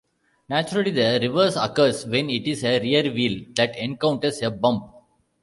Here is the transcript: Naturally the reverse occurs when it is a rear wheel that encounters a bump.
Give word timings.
Naturally 0.49 0.89
the 0.89 1.19
reverse 1.21 1.55
occurs 1.57 2.07
when 2.07 2.27
it 2.31 2.47
is 2.47 2.63
a 2.63 2.79
rear 2.79 3.03
wheel 3.13 3.45
that 3.55 3.77
encounters 3.77 4.41
a 4.41 4.49
bump. 4.49 4.91